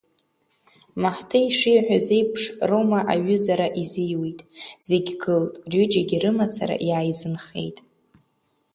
[1.01, 4.39] Маҳҭы ишиҳәаз еиԥш, Рома аҩызара изиуит,
[4.87, 7.77] зегь гылт, рҩыџьагьы рымацара иааизынхеит.